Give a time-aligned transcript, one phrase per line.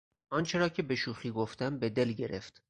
[0.29, 2.59] آنچه را که به شوخی گفتم به دل گرفت.